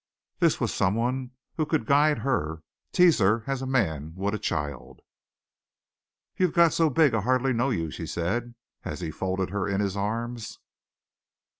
[0.39, 5.01] This was someone who could guide her, tease her as a man would a child.
[6.35, 9.79] "You've got so big I hardly know you," she said, as he folded her in
[9.79, 10.57] his arms.